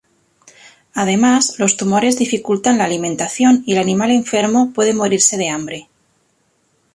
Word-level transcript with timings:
Además 0.95 1.59
los 1.59 1.77
tumores 1.77 2.17
dificultan 2.17 2.79
la 2.79 2.85
alimentación, 2.85 3.61
y 3.67 3.73
el 3.73 3.77
animal 3.77 4.09
enfermo 4.09 4.71
puede 4.73 4.95
morirse 4.95 5.37
de 5.37 5.49
hambre. 5.49 5.89